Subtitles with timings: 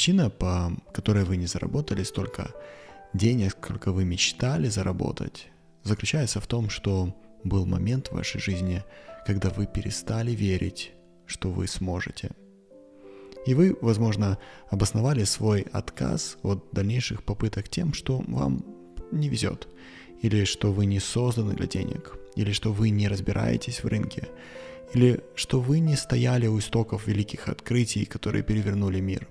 [0.00, 2.54] Причина, по которой вы не заработали столько
[3.12, 5.48] денег, сколько вы мечтали заработать,
[5.82, 8.82] заключается в том, что был момент в вашей жизни,
[9.26, 10.92] когда вы перестали верить,
[11.26, 12.30] что вы сможете.
[13.44, 14.38] И вы, возможно,
[14.70, 18.64] обосновали свой отказ от дальнейших попыток тем, что вам
[19.12, 19.68] не везет,
[20.22, 24.28] или что вы не созданы для денег, или что вы не разбираетесь в рынке,
[24.94, 29.28] или что вы не стояли у истоков великих открытий, которые перевернули мир.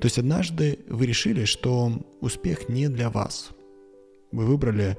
[0.00, 3.50] То есть однажды вы решили, что успех не для вас.
[4.32, 4.98] Вы выбрали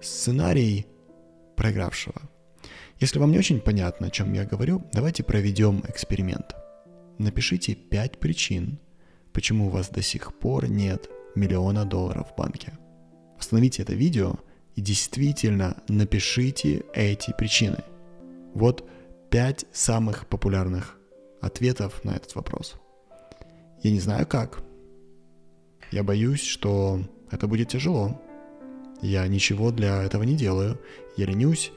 [0.00, 0.86] сценарий
[1.56, 2.20] проигравшего.
[2.98, 6.54] Если вам не очень понятно, о чем я говорю, давайте проведем эксперимент.
[7.18, 8.78] Напишите 5 причин,
[9.32, 12.72] почему у вас до сих пор нет миллиона долларов в банке.
[13.38, 14.36] Остановите это видео
[14.74, 17.82] и действительно напишите эти причины.
[18.54, 18.88] Вот
[19.30, 20.98] 5 самых популярных
[21.40, 22.74] ответов на этот вопрос.
[23.82, 24.62] Я не знаю как.
[25.90, 28.20] Я боюсь, что это будет тяжело.
[29.00, 30.80] Я ничего для этого не делаю.
[31.16, 31.72] Я ленюсь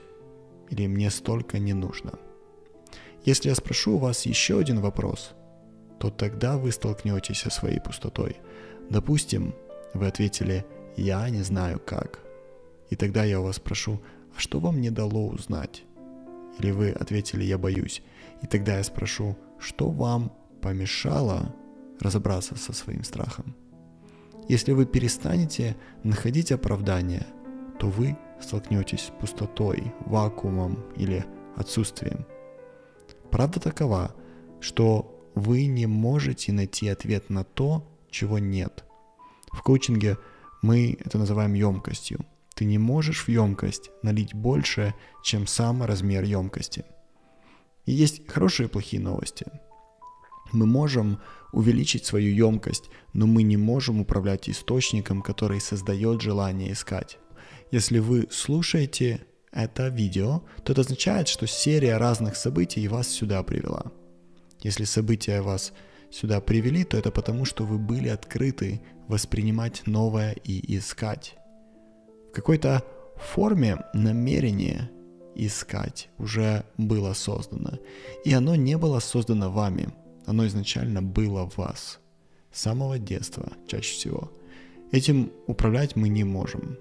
[0.70, 2.14] или мне столько не нужно.
[3.24, 5.32] Если я спрошу у вас еще один вопрос,
[6.00, 8.38] то тогда вы столкнетесь со своей пустотой.
[8.90, 9.56] Допустим,
[9.96, 10.64] вы ответили
[10.96, 12.20] «я не знаю как».
[12.92, 14.00] И тогда я у вас спрошу
[14.38, 15.84] «а что вам не дало узнать?»
[16.60, 18.04] Или вы ответили «я боюсь».
[18.44, 20.32] И тогда я спрошу «что вам
[20.62, 21.56] помешало
[22.00, 23.56] разобраться со своим страхом?»
[24.48, 27.26] Если вы перестанете находить оправдания,
[27.80, 32.28] то вы столкнетесь с пустотой, вакуумом или отсутствием.
[33.32, 34.16] Правда такова,
[34.60, 38.86] что вы не можете найти ответ на то, чего нет.
[39.52, 40.18] В коучинге
[40.62, 42.20] мы это называем емкостью.
[42.54, 46.86] Ты не можешь в емкость налить больше, чем сам размер емкости.
[47.86, 49.46] И есть хорошие и плохие новости.
[50.52, 51.20] Мы можем
[51.52, 57.18] увеличить свою емкость, но мы не можем управлять источником, который создает желание искать.
[57.72, 63.92] Если вы слушаете это видео, то это означает, что серия разных событий вас сюда привела.
[64.62, 65.74] Если события вас
[66.12, 71.36] сюда привели, то это потому, что вы были открыты воспринимать новое и искать.
[72.30, 72.84] В какой-то
[73.16, 74.90] форме намерение
[75.36, 77.80] искать уже было создано.
[78.24, 79.94] И оно не было создано вами,
[80.26, 82.00] оно изначально было в вас.
[82.52, 84.32] С самого детства, чаще всего.
[84.92, 86.78] Этим управлять мы не можем.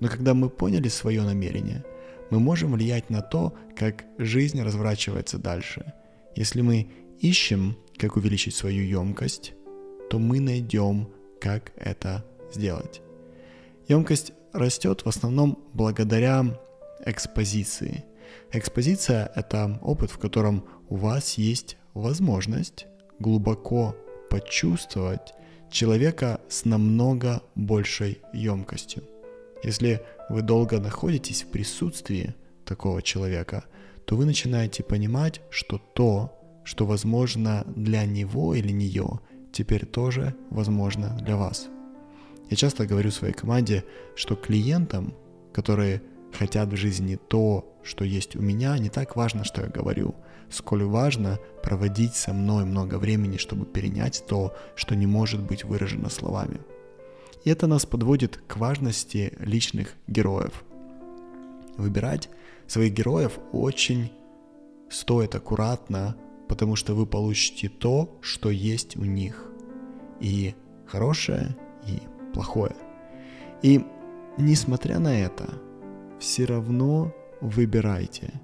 [0.00, 1.84] Но когда мы поняли свое намерение,
[2.30, 5.94] мы можем влиять на то, как жизнь разворачивается дальше.
[6.34, 9.54] Если мы ищем, как увеличить свою емкость,
[10.10, 11.08] то мы найдем,
[11.40, 13.00] как это сделать.
[13.88, 16.44] Емкость растет в основном благодаря
[17.04, 18.04] экспозиции.
[18.52, 22.86] Экспозиция– это опыт, в котором у вас есть возможность
[23.18, 23.96] глубоко
[24.30, 25.34] почувствовать
[25.70, 29.02] человека с намного большей емкостью.
[29.62, 32.34] Если вы долго находитесь в присутствии
[32.64, 33.64] такого человека,
[34.04, 36.32] то вы начинаете понимать, что то,
[36.64, 39.20] что возможно для него или нее,
[39.52, 41.68] теперь тоже возможно для вас.
[42.50, 43.84] Я часто говорю своей команде,
[44.14, 45.14] что клиентам,
[45.52, 46.02] которые
[46.36, 50.14] хотят в жизни то, что есть у меня, не так важно, что я говорю,
[50.50, 56.10] сколь важно проводить со мной много времени, чтобы перенять то, что не может быть выражено
[56.10, 56.60] словами.
[57.44, 60.64] И это нас подводит к важности личных героев.
[61.76, 62.28] Выбирать
[62.66, 64.10] своих героев очень
[64.90, 66.16] стоит аккуратно,
[66.48, 69.44] потому что вы получите то, что есть у них.
[70.20, 70.54] И
[70.86, 72.00] хорошее, и
[72.32, 72.74] плохое.
[73.62, 73.84] И
[74.38, 75.48] несмотря на это,
[76.18, 78.40] все равно выбирайте.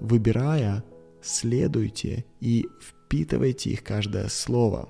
[0.00, 0.84] Выбирая,
[1.22, 4.88] следуйте и впитывайте их каждое слово.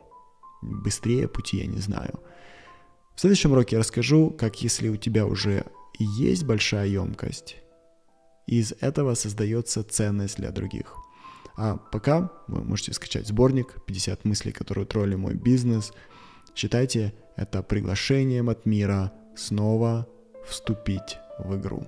[0.63, 2.21] Быстрее пути я не знаю.
[3.15, 5.67] В следующем уроке я расскажу, как если у тебя уже
[5.99, 7.57] есть большая емкость,
[8.47, 10.97] из этого создается ценность для других.
[11.57, 15.93] А пока вы можете скачать сборник «50 мыслей, которые утроили мой бизнес».
[16.55, 20.09] Считайте это приглашением от мира снова
[20.47, 21.87] вступить в игру.